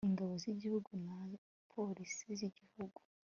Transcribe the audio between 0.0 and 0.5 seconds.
ingabo